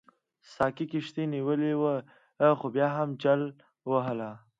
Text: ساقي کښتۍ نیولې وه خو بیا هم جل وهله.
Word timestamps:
ساقي 0.53 0.85
کښتۍ 0.91 1.25
نیولې 1.35 1.73
وه 1.81 1.95
خو 2.59 2.65
بیا 2.75 2.87
هم 2.97 3.09
جل 3.23 3.41
وهله. 3.91 4.31